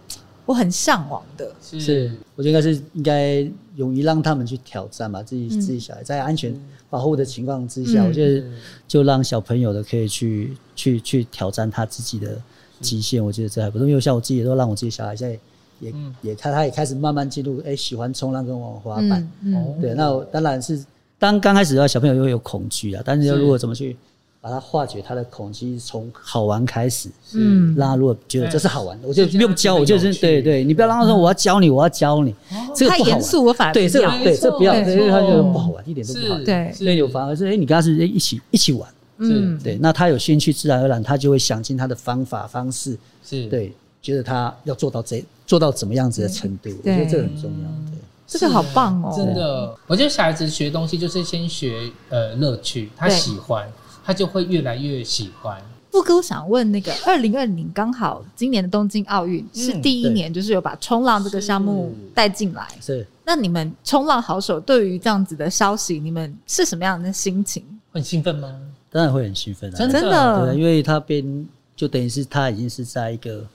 [0.48, 1.52] 我很向往的。
[1.62, 6.60] 是，我觉得应该是应该勇于让他们去挑战吧，自己自己小孩在安全。
[6.90, 8.48] 保护的情况之下，嗯、我觉得
[8.88, 12.42] 就让小朋友的可以去去去挑战他自己的
[12.80, 13.86] 极限，我觉得这还不错。
[13.86, 15.38] 因为像我自己都让我自己小孩现在
[15.82, 19.30] 也、嗯、也他他也开始慢慢进入哎、欸、喜欢冲浪跟玩滑板。
[19.44, 20.82] 嗯嗯、对，那我当然是
[21.20, 23.98] 当刚开始的话，小朋友会有恐惧啊，但是如果怎么去。
[24.40, 27.10] 把它化解他的恐惧，从好玩开始。
[27.34, 30.14] 嗯，让他如果觉得这是好玩的，我就不用教，我就是。
[30.16, 32.34] 对对，你不要让他说我要教你，我要教你，
[32.76, 36.40] 这个太严肃，我反而对这个对这不要，因为他觉得不好玩，一点都不好。
[36.44, 37.48] 对，所以反而是。
[37.48, 43.48] 哎，你跟他是一起一起玩，嗯，对，那他有兴趣，自然而然他就会想尽他的方法方式，是。
[43.48, 47.92] 对，觉得他要做到这做到怎么样子的程度，我觉得这个很重要。
[47.92, 47.98] 对，
[48.28, 53.68] 这个好棒哦，真的，我觉得小孩子学东西就是先学呃乐趣，他喜欢。
[54.08, 55.62] 他就会越来越喜欢。
[55.92, 62.66] 富哥，我想问那个，二零二零刚好今年的东京奥运是第一年，就是有把冲浪这个项目带进来。
[62.80, 63.06] 是。
[63.26, 67.66] 那你们冲浪好手对于这样子的消息，你们是什么样的心情？
[67.92, 68.50] 很兴奋吗？
[68.90, 69.76] 当然会很兴奋啊！
[69.76, 73.46] 真的，对，因为他变就等于是他已经是在一个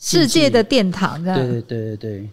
[0.00, 1.38] 世界的殿堂，这样。
[1.38, 2.28] 对对对对对。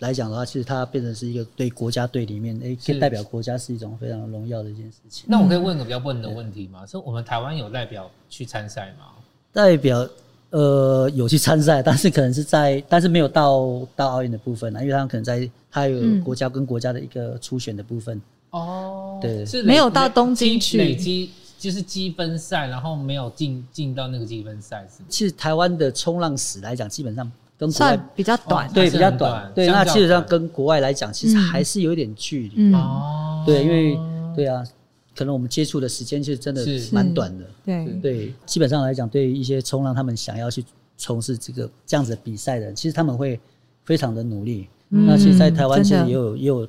[0.00, 5.24] 来讲的话，其实它变成是一个对国家队里面，哎、欸，可以代表国家是一种非常荣耀的一件事情。
[5.28, 6.86] 那我可以问个比较笨的问题吗？
[6.86, 9.06] 是我们台湾有代表去参赛吗？
[9.52, 10.08] 代表
[10.50, 18.22] 呃有去参赛，但是可能是在，但是没有到到奥运的部分啊，因为他们可能在，他有国家跟国家的一个初选的部分。
[18.50, 24.86] 哦、嗯，对，是没有到东京去累积，就是积分赛，然后没有进进到那个积分赛。
[24.88, 27.28] 是其实台湾的冲浪史来讲，基本上。
[27.58, 32.72] 跟国外比较短，对，比较短，对，那基本上跟国外来讲，其实还是有一点距离。
[32.72, 33.98] 哦，对，因为
[34.36, 34.64] 对啊，
[35.16, 37.44] 可能我们接触的时间其实真的蛮短的。
[37.64, 37.84] 对。
[38.00, 40.64] 对，基本上来讲，对于一些冲浪他们想要去
[40.96, 43.40] 从事这个这样子的比赛的人，其实他们会
[43.84, 44.68] 非常的努力。
[44.88, 46.68] 那其实，在台湾其实也有也有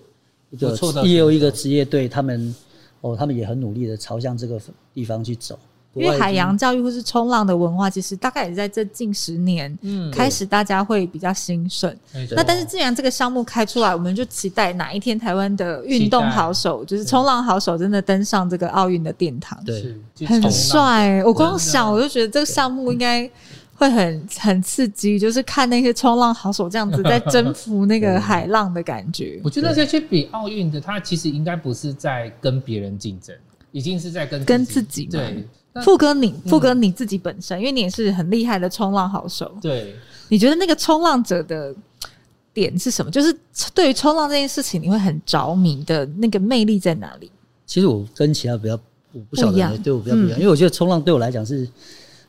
[0.49, 2.55] 一个也有一个职业队，他们
[3.01, 4.59] 哦，他们也很努力的朝向这个
[4.93, 5.57] 地方去走。
[5.99, 9.77] 因为海洋教育或是冲浪的文化，其实大概也在这近十年
[10.11, 11.95] 开始，大家会比较兴盛。
[12.31, 19.61] 那但是既然这个项目开出来，我们就期待哪一天台湾的运动好手，就是冲浪好手，真的登上这个奥运的殿堂。
[19.65, 21.23] 对，很帅。
[21.23, 23.29] 我光想我就觉得这个项目应该
[23.75, 29.39] 会很很刺激，就是看那些冲浪好手这样子在征服那个海浪的感觉。
[29.43, 33.35] 我觉得那些去比奥运的，他其实应该不是在跟别人竞争，
[33.71, 35.45] 已经是在跟跟自己对。
[35.83, 39.51] 富哥你，你富哥你自己本身，嗯、因为你也是很厉害的冲浪好手。
[39.61, 39.95] 对，
[40.27, 41.73] 你觉得那个冲浪者的
[42.53, 43.11] 点是什么？
[43.11, 43.35] 就是
[43.73, 47.31] 对于冲浪这件事情，你会很着迷的那个魅力在哪里？
[47.65, 48.79] 其实我跟其他比较，
[49.11, 51.67] 我不晓得对我比较不一样，嗯、因为我觉得冲浪对我来讲是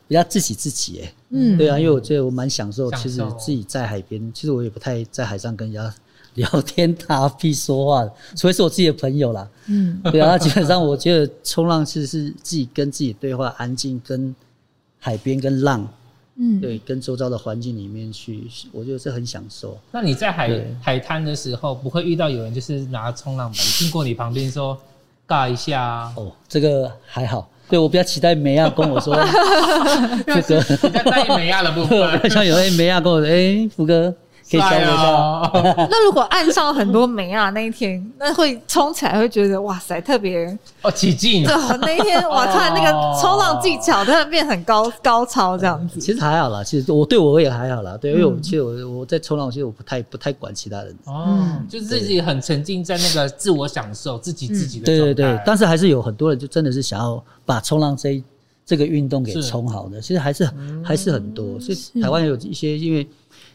[0.07, 1.13] 比较自己自己哎。
[1.31, 5.93] 嗯，对啊，因为我觉得我蛮享受，其实自己在海边，其实我也不太在海上跟人家。
[6.35, 9.47] 聊天打屁说话的，除非是我自己的朋友啦。
[9.67, 14.33] 嗯，对啊，基本上我觉得冲浪其实是自己跟自己对话，安静跟
[14.99, 15.87] 海边跟浪
[16.37, 19.77] 嗯，对，跟周遭的环境里面去，我觉得是很享受。
[19.91, 24.77] 那你在海海滩的时候，不会遇到有人就是拿冲浪板经过你旁边说
[25.27, 26.13] 尬一下啊？
[26.15, 27.49] 哦，这个还好。
[27.69, 29.13] 对，我比较期待梅亚跟我说
[30.25, 32.19] 这个，比较在意梅亚的部分。
[32.31, 34.13] 像有位梅亚跟我说，哎，福哥。
[34.51, 35.51] 可以交流到。
[35.89, 40.45] 那如果岸上很多美啊，那一天那会冲起来，会觉得哇塞，特别
[40.81, 41.43] 哦起劲。
[41.47, 45.99] 对，那一天哇，看那个冲浪技巧，突然变很高高超这样子。
[46.01, 47.97] 其实还好啦，其实我对我也还好啦。
[47.97, 50.93] 对，因为我其实我我在冲浪，其实我不太不太管其他人。
[51.05, 54.85] 哦，就是自己很沉浸在那个自我享受，自己自己的。
[54.85, 58.21] 对对对，但是还是有很多人就真的是想要把冲浪这
[58.65, 60.49] 这个运动给冲好的，其实还是
[60.83, 61.59] 还是很多。
[61.59, 63.07] 所以台湾有一些因为。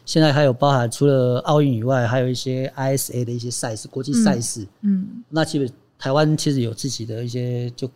[0.07, 4.61] 现在还有包含除了奥运以外，还有一些 ISA 的一些赛事，国际赛事。
[4.81, 7.87] 嗯，嗯，那其实台湾其实有自己的一些就。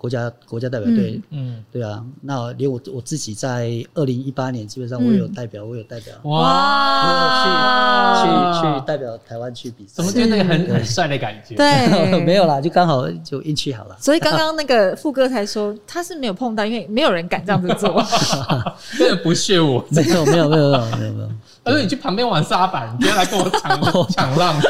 [0.00, 11.54] 国家国家代表队，嗯，对啊，那连我我自己在二零一八年，基本上我有代表，我有代表，哇，去去去代表台湾去比赛，怎么觉得很很帅的感觉？
[11.54, 13.96] 对， 没有啦，就刚好就运气好了。
[14.00, 18.02] 所以刚刚那个富哥才说他是没有碰到，因为没有人敢这样子做，
[18.96, 21.28] 真的不屑我，没有没有没有没有没有没有。
[21.70, 23.80] 他说你去旁边玩沙板，你不要来跟我抢
[24.10, 24.60] 抢浪。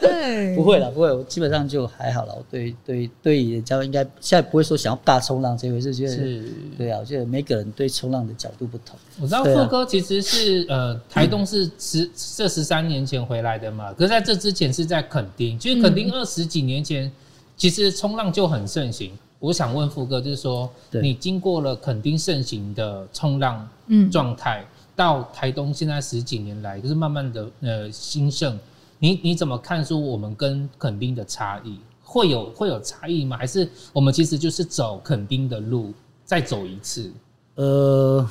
[0.00, 2.34] 对，不会了不会，我基本上就还好了。
[2.34, 8.96] 我对对对，人家应该现在不会说想要大冲浪这回事，觉得是，对啊，我觉得每个人对冲浪的角度不同。
[9.20, 17.10] 我知道富哥其实是呃台东是十这十三年前回来的嘛，可是在这之前是在垦丁，其实垦丁二十几年前
[17.56, 19.12] 其实冲浪就很盛行。
[19.40, 23.68] 我想问富哥，就是说你经过了垦丁盛行的冲浪
[24.10, 24.64] 状态。
[24.98, 28.58] 到台东现在十几年来，就是慢慢的呃兴盛。
[28.98, 31.78] 你你怎么看说我们跟垦丁的差异？
[32.02, 33.36] 会有会有差异吗？
[33.36, 35.92] 还是我们其实就是走垦丁的路，
[36.24, 37.12] 再走一次？
[37.54, 38.28] 呃，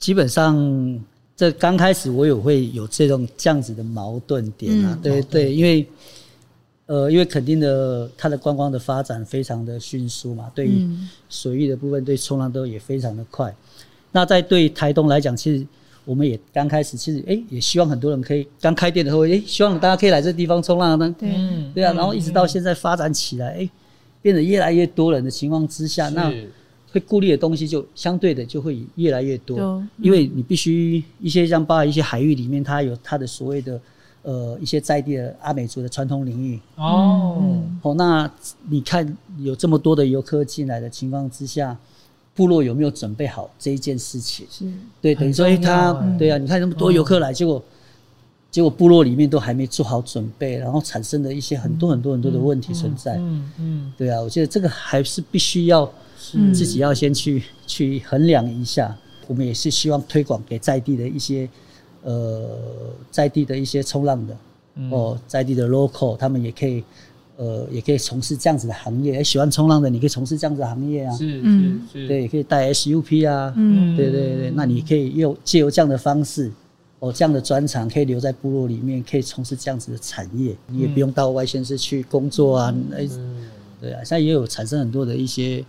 [0.00, 0.58] 基本上
[1.36, 5.88] 这刚开始我有会有这种这样子的矛盾点啊，嗯、对对，因为
[6.86, 10.84] 呃因为垦丁的它的观光的发展非常的迅速嘛，对于
[11.28, 13.54] 水域的部分，对冲浪都也非常的快。
[14.10, 15.64] 那在对台东来讲，其实。
[16.08, 21.14] 我们也刚开始，其实哎，也希望很多人可以刚开店的时候，哎，希望大家可以来这地方冲浪呢。
[21.18, 21.28] 对，
[21.74, 23.68] 对啊，然后一直到现在发展起来，哎，
[24.22, 26.32] 变得越来越多人的情况之下，那
[26.90, 33.78] 会顾虑的东西就相对的就会越来越多，因为你必须一些像包含一些海域里面，它有它的所谓的
[34.22, 36.58] 呃一些在地的阿美族的传统领域。
[36.76, 38.30] 哦，哦，那
[38.70, 41.76] 你看有这么多的游客进来的情况之下。
[42.38, 44.46] 部落有没有准备好这一件事情？
[44.48, 44.64] 是，
[45.00, 47.60] 对，等于说他，对啊，你看那么多游客来，结果，
[48.48, 53.16] 结果部落里面都还没做好准备，然后产生了一些很多很多很多的问题存在。
[53.16, 55.84] 嗯嗯，对啊，我觉得这个还是必须要
[56.54, 58.96] 自己要先去去衡量一下。
[59.26, 61.48] 我们也是希望推广给在地的一些
[62.04, 62.56] 呃
[63.10, 64.36] 在地的一些冲浪的
[64.92, 66.84] 哦，在地的 local，他们也可以。
[67.40, 69.22] 呃，也可以从事这样子的行业。
[69.22, 71.16] 喜欢冲浪的，你可以从事这样子的行业啊。
[71.16, 72.08] 是是是。
[72.08, 73.54] 对，也可以带 SUP 啊。
[73.56, 73.96] 嗯。
[73.96, 76.50] 对对对，那你可以用借由这样的方式，
[76.98, 80.52] 哦，这样的专长可以留在部落里面，可以从事这样子的产业。
[80.66, 82.74] 你也不用到外县市去工作啊。
[82.98, 83.48] 嗯。
[83.80, 85.64] 对啊，现在也有产生很多的一些，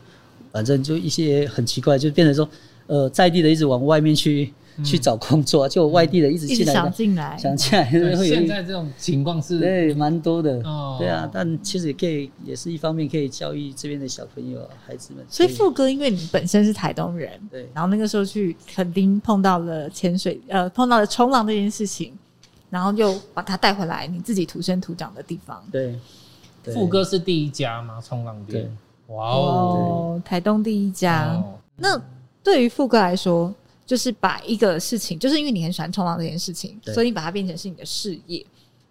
[0.51, 2.49] 反正就一些很奇怪，就变成说，
[2.87, 4.51] 呃，在地的一直往外面去。
[4.83, 8.15] 去找工作，就外地的一直进来，想进来，想进来。
[8.25, 10.59] 现在这种情况是，对，蛮多的。
[10.63, 15.25] 哦，对啊，但其实也可以，也是一方面可以教育这边的小朋友、孩子们。
[15.29, 22.13] 所以富哥，因为你本身是台东人，对，然后那个时候去垦丁碰到了潜水，呃，碰到了冲浪这件事情，
[22.69, 25.63] 然后又把他带回来，你自己土生土长的地方。
[25.71, 25.97] 对，
[26.73, 28.01] 富哥是第一家吗？
[28.05, 28.69] 冲浪店？
[29.07, 31.43] 哇哦，台东第一家。
[31.77, 31.99] 那
[32.43, 33.51] 对于富哥来说，
[33.89, 38.45] 就是把一个事情，就是因为你很喜欢冲浪这件事情，所以你把它变成是你的事业。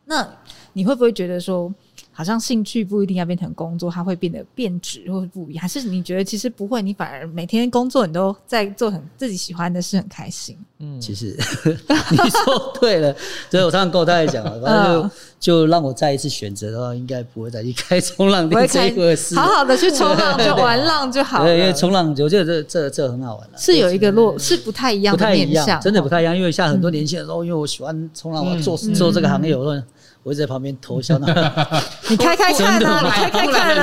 [0.07, 0.29] 那
[0.73, 1.73] 你会不会觉得说，
[2.19, 5.63] 好像兴趣不一定要变成工作，它会变得变质或者不一样？
[5.63, 10.59] 还是你觉得其实不会，你反而每天工作你都在做很自己喜欢的事，很开心？
[10.81, 11.37] 嗯，其实
[12.11, 13.15] 你说对了，
[13.49, 21.45] 所以我常常跟我太太讲了，反正就就让我再一次选择的话，应该不会再去开冲浪店这个事，好好的去冲浪就玩浪就好了。
[21.45, 26.37] 对，因为冲浪我觉得这这这很好玩了，是有一个落是不太一样，不太一样，真的不太一样。
[26.37, 29.81] 因为像很多年轻人说，因为我喜欢冲浪，我做做这个行业，我说。
[30.29, 31.27] 我在旁边偷笑呢，
[32.11, 33.77] 你开开看啊，你开开看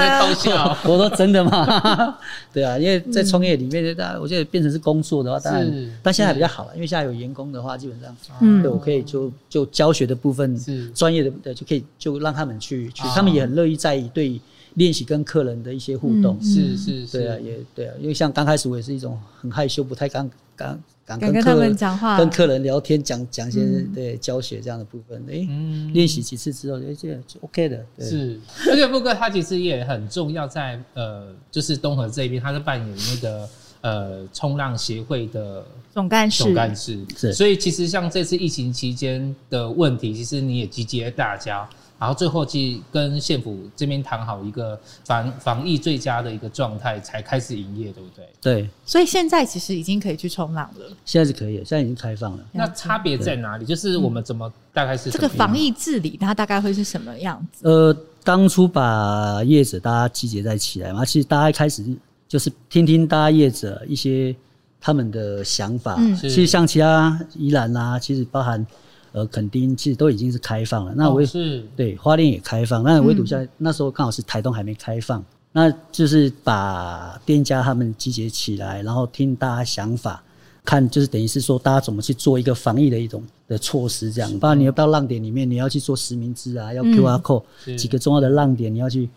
[0.55, 0.77] 啊！
[0.85, 2.17] 我说真的吗？
[2.53, 10.87] 对啊，因为在创业里面，大家我觉得变成是工作的话，当然，但现在还比较好了，因为现在有员工的话，基本上，嗯，对我可以就就教学的部分，是。
[10.89, 14.39] 专业的，对，就可以就让他们去去，他们也很乐意在意对
[14.75, 23.61] 练习跟客人的一些互动，是是，对啊，也对啊，因为像刚开始我也是一种很害羞，不太敢敢敢跟他们讲话，跟客人聊天，讲讲一些
[23.93, 25.23] 对教学这样的部分。
[25.29, 25.47] 哎，
[25.93, 27.85] 练习几次之后，哎，这就 OK 的。
[27.99, 28.39] 是，
[28.69, 33.49] 而且富哥他其实也很重要，在呃，就是东河这边，他是扮演那个
[33.81, 35.63] 呃冲浪协会的
[35.93, 36.43] 总干事。
[36.43, 41.69] 总干事是，所以其实像这次疫情期间的问题，其实你也集结大家。
[41.97, 48.25] 然后最后去跟县府这边谈好一个防防疫最佳的一个状态，才开始营业，对不对？
[48.41, 48.69] 对。
[48.85, 50.85] 所以现在其实已经可以去冲浪了。
[51.05, 52.43] 现在是可以，现在已经开放了。
[52.51, 53.65] 那差别在哪里？
[53.65, 57.65] 就是我们怎么大概是这个防疫治理，它大概会是什么样子？
[57.67, 61.81] 呃，当初把业者大家集结在起来嘛，其实大家一开始
[62.27, 64.35] 就是听听大家业者一些
[64.81, 65.95] 他们的想法。
[65.97, 68.67] 嗯，其实像其他宜兰啊，其实包含。
[69.15, 70.93] 呃，垦丁其实都已经是开放了。
[70.93, 80.21] 那我、哦、是对花莲也开放，那唯独在那时候刚好是台东还没开放，嗯、那就是把店家他们集结起来，然后听大家想法，
[80.65, 84.37] 看就是等于是说大家怎么去做一个防疫的一种的措施，这样。
[84.37, 89.09] 不然你要到浪点里面，你要去做实名制啊，要 QR code、嗯、几个重要的浪点你要去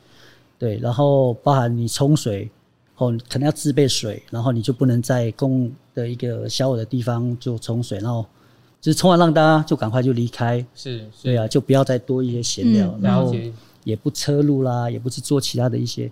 [0.61, 2.49] 对，然后包含你冲水
[2.99, 8.25] 哦，可能要自备水，然后你就不能在公的一个小有的地方就冲水，然后。
[8.81, 10.64] 就是冲完浪，大家就赶快就离开。
[10.75, 13.35] 是，对啊，就不要再多一些闲聊，嗯、然后
[13.83, 16.11] 也不车路啦，也不去做其他的一些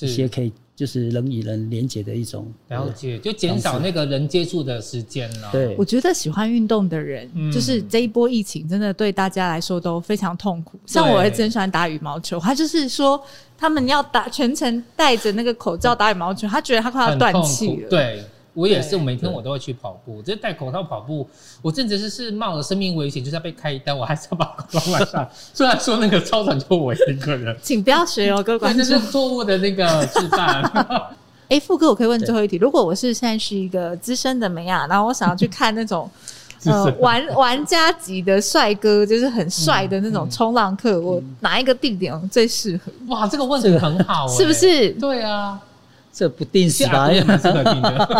[0.00, 2.50] 一些可以就是人与人连接的一种。
[2.68, 5.50] 了解，就减少那个人接触的时间了。
[5.52, 10.78] 对，我觉得喜欢运动的人，就是这一波疫情真的对大家来说都非常痛苦。
[10.86, 13.22] 像我儿子很喜欢打羽毛球，他就是说
[13.58, 17.90] 他们要打全程戴着那个口罩打羽毛球，他觉得他快要断气了。
[17.90, 18.24] 对。
[18.56, 20.22] 我也是，每天我都会去跑步。
[20.22, 21.28] 这戴口罩跑步，
[21.60, 25.28] 我甚至是是冒着生命危险，就是要被开一单，我还是要把口罩戴上。
[25.52, 28.82] 虽然说那个操场就我一个人，请不要学哦，各位观众。
[28.82, 30.62] 这是错误的那个示范。
[31.50, 36.10] 哎，富哥，我可以问最后一题：如果我是现在是一个资深的美亚，然后我想要去看那种
[36.64, 42.90] 呃玩玩家级的帅哥，就是很帅的那种冲浪客，我哪一个地点最适合？
[43.08, 44.88] 哇，这个问题很好，是不是？
[44.92, 45.60] 对啊。
[46.18, 47.10] 这不定时吧？
[47.12, 47.20] 你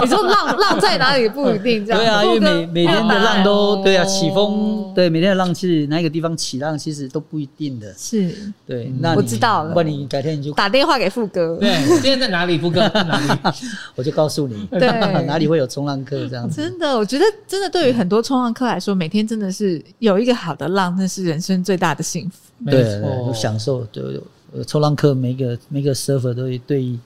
[0.07, 1.99] 说浪浪在哪里不一定这样。
[1.99, 7.91] 对啊， 因为每每天的浪都对啊，起风对每天的浪其实哪个地方起浪其实都不一定的。
[7.97, 8.31] 是，
[8.67, 9.73] 对，那我知道了。
[9.73, 11.57] 不然你改天你就打电话给富哥。
[11.57, 12.59] 对，今天在哪里？
[12.59, 13.41] 富哥在哪里？
[13.97, 14.81] 我就告诉你，对，
[15.25, 16.61] 哪里会有冲浪客这样子。
[16.61, 22.71] 真的，我觉得真的对于很多冲浪客来说，每天真的是有一个好的浪，那是人生最大的幸福。
[22.71, 23.83] 对，有享受。
[23.87, 24.21] 对，
[24.67, 26.99] 冲浪客每个每个 surfer 都对。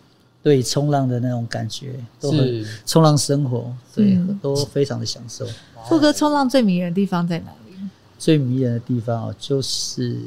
[0.42, 5.46] 对冲浪的那种感觉，都很冲浪生活，对，都非常的享受。
[5.87, 7.74] 富哥，冲浪最迷人的地方在哪里？
[8.18, 10.18] 最迷人的地方哦，就是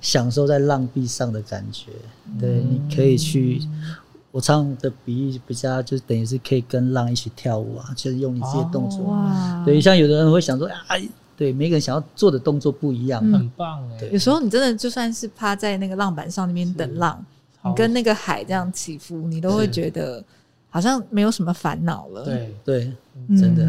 [0.00, 1.90] 享受在浪壁上的感觉。
[2.40, 3.60] 对，你可以去，
[4.30, 9.00] 我唱的比喻比较，就等于是可以跟浪一起跳舞啊，就是用你自己动作。
[9.04, 11.06] 哇，对，像有的人会想说，哎，
[11.36, 14.08] 对，每个人想要做的动作不一样，很棒哎。
[14.10, 17.22] 有时候你真的就算是趴在那个浪板上那边等浪。
[17.68, 20.22] 你跟那个海这样起伏，你都会觉得
[20.70, 22.24] 好像没有什么烦恼了。
[22.24, 22.92] 对对，
[23.40, 23.68] 真的。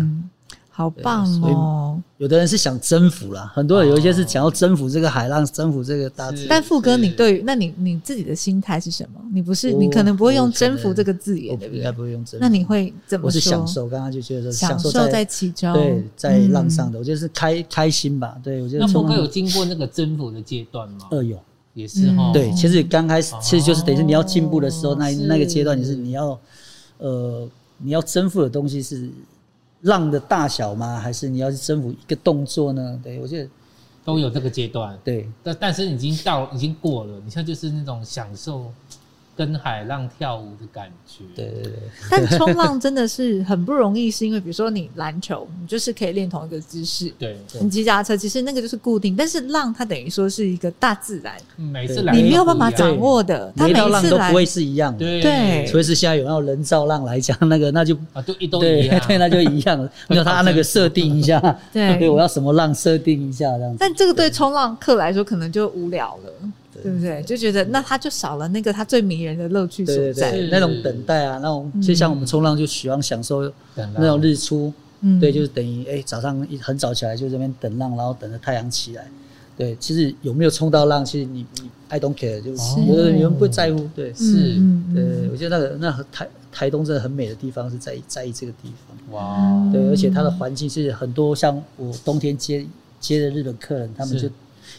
[0.69, 1.99] 好棒哦！
[2.17, 6.45] 有的人是想征服啦，很多人有一些是想要征服这个海浪，征服这个大自然。
[6.47, 9.19] 但富哥，你对于那你你自己的心态是什么？
[9.33, 11.79] 你不是你可能不会用征服这个字眼，对不对？
[11.79, 12.37] 应该不会用征服。
[12.39, 13.25] 那你会怎么说？
[13.25, 18.37] 我是享受，刚刚就觉得说享受在其中，对，在浪上的，我觉得是开开心吧。
[18.43, 18.85] 对，我觉得。
[18.85, 21.07] 那富哥有经过那个征服的阶段吗？
[21.09, 21.39] 呃，有。
[21.77, 26.39] 也是哈，对，其实刚开始其实就是等于是你要进步的时候，那那个阶段，你是你要
[26.97, 29.07] 呃你要征服的东西是
[29.81, 30.99] 浪的大小吗？
[30.99, 32.99] 还是你要去征服一个动作呢？
[33.03, 33.49] 对，我觉得
[34.03, 34.97] 都有这个阶段。
[35.03, 38.71] 对，但但是已经到已经过了，你现在就是那种享受。
[39.37, 41.73] 跟海浪跳舞的感觉，对对对。
[42.09, 47.13] 但冲浪真的是很不容易，是因为比如说你篮球，你就是可以练同一个姿势。
[47.19, 47.37] 对。
[47.61, 54.99] 你骑脚踏车，其实那个就是固定，但是浪它等于说是一个大自然，每次来你没有办法掌握的，它每一浪都不会是一样的。
[54.99, 55.65] 对。
[55.67, 59.91] 除非是现在有那种人造浪来讲，那个那就啊，都一都一样，对，那就一样了。
[60.09, 61.39] 你要他那个设定一下，
[61.71, 63.77] 对，我要什么浪设定一下这样子。
[63.79, 66.33] 但这个对冲浪客来说可能就无聊了。
[66.83, 67.21] 对不对？
[67.23, 74.71] 就觉得那他就少了那个他最迷人的乐趣所在，对对对，那种等待啊，那种就像我们冲浪就喜欢享受那种日出，
[75.01, 79.07] 嗯、对，就是等于哎早上一很早起来就这边等浪，然后等着太阳起来。
[79.57, 83.89] 对，其实有没有冲到浪，其实你你 I don't care，就是有的人不在乎。
[83.95, 84.55] 对，是，
[84.93, 89.15] 对，我觉得那个那台台东真的很美的地方是在在意这个地方。
[89.15, 92.63] 哇，对，而且它的环境是很多，像我冬天接
[92.99, 94.27] 接的日本客人，他们就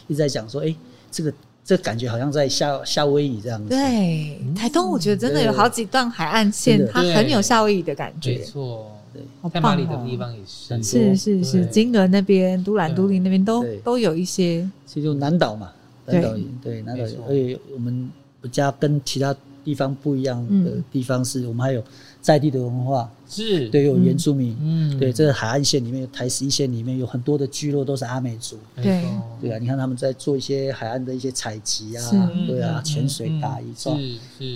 [0.07, 0.73] 一直在讲说，哎，
[1.11, 1.33] 这个。
[1.69, 3.69] 这感觉好像在夏夏威夷这样子。
[3.69, 8.39] 对，台东我觉得真的有好几段海岸线，它很有夏威夷的感觉。
[8.39, 14.67] 没错，对，在马里的地方也是，是是是，金轮那边、都兰都灵那边都都有一些。
[14.87, 15.69] 其实就南岛嘛，
[16.07, 18.09] 南岛对南岛，而且我们
[18.41, 21.83] 比较跟其他地方不一样的地方是，我们还有。
[22.21, 23.69] 在地的文化是。
[23.69, 29.03] 对，有原住民，嗯，对，这个海岸线里面，台十一线里面有很多的聚落都是阿美族，对，
[29.39, 33.97] 对啊，你看他们在做一些海岸的一些采集啊，对啊，潜水打鱼抓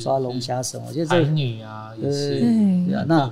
[0.02, 3.32] 抓龙虾什么，我觉得这女啊也是，对啊，那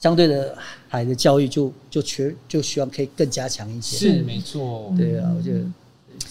[0.00, 0.56] 相对的
[0.88, 5.60] 海的教育就就缺，就希望可以更加强一些，是没错，对啊，我觉得。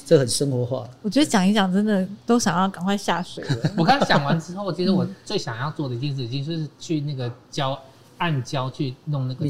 [0.07, 3.71] 这很生活化，我觉得讲一讲真的都想要赶快下水了。
[3.75, 7.77] 我刚讲完之后，其实我最想要做的一件事情就是去那个礁
[8.17, 9.45] 暗礁去弄那个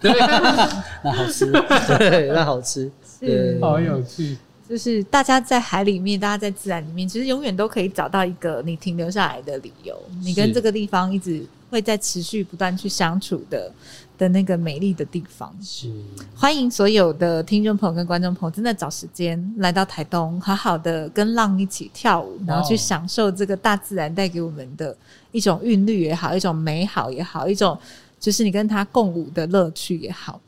[0.00, 0.10] 对，
[1.04, 1.46] 那好吃，
[1.96, 2.90] 对，那好吃，
[3.20, 4.36] 是好有趣。
[4.68, 9.96] 就是大家在海里面，大家在自然里面，其实永远都可以找到一个你停留下来的理由。
[10.24, 13.70] 你跟这个地方一直会在持续不断去相处的。
[14.16, 15.90] 的那个美丽的地方，是。
[16.36, 24.96] 欢迎所有的听众朋友跟观众朋友，真的找时间来到台东，好好的跟浪一起跳舞，然后去享受这个大自然带给我们的
[25.32, 27.78] 一种韵律也好，一种美好也好，一种
[28.20, 30.40] 就是你跟他共舞的乐趣也好。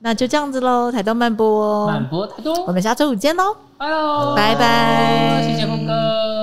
[0.00, 2.26] 那就这样子喽，台东慢播，慢播。
[2.26, 6.33] 台东，我们下周五见喽，拜喽，拜拜。